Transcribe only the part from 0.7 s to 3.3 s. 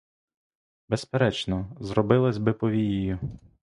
Безперечно, зробилась би повією.